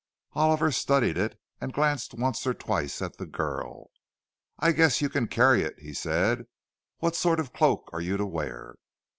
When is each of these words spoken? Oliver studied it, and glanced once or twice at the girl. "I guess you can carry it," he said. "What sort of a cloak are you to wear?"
Oliver 0.33 0.71
studied 0.71 1.15
it, 1.15 1.39
and 1.59 1.71
glanced 1.75 2.15
once 2.15 2.47
or 2.47 2.55
twice 2.55 3.03
at 3.03 3.17
the 3.17 3.27
girl. 3.27 3.91
"I 4.57 4.71
guess 4.71 4.99
you 4.99 5.09
can 5.09 5.27
carry 5.27 5.61
it," 5.61 5.77
he 5.77 5.93
said. 5.93 6.47
"What 6.97 7.15
sort 7.15 7.39
of 7.39 7.49
a 7.49 7.51
cloak 7.51 7.87
are 7.93 8.01
you 8.01 8.17
to 8.17 8.25
wear?" 8.25 8.73